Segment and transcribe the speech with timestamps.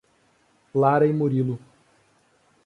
[0.73, 1.59] Lara e Murilo